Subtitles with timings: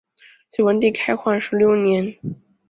[0.49, 2.17] 隋文帝开皇十六年。